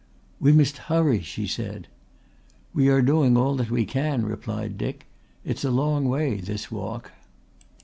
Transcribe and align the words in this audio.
"We 0.39 0.51
must 0.51 0.79
hurry," 0.89 1.21
she 1.21 1.45
said. 1.45 1.87
"We 2.73 2.89
are 2.89 3.03
doing 3.03 3.37
all 3.37 3.55
that 3.57 3.69
we 3.69 3.85
can," 3.85 4.25
replied 4.25 4.75
Dick. 4.79 5.05
"It's 5.45 5.63
a 5.63 5.69
long 5.69 6.09
way 6.09 6.37
this 6.37 6.71
walk." 6.71 7.11